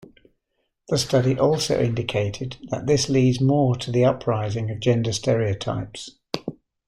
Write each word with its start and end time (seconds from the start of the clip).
The 0.89 0.97
study 0.97 1.37
also 1.37 1.79
indicated 1.79 2.57
that 2.71 2.87
this 2.87 3.07
leads 3.07 3.39
more 3.39 3.75
to 3.75 3.91
the 3.91 4.03
uprising 4.03 4.71
of 4.71 4.79
gender 4.79 5.11
stereotypes. 5.13 6.17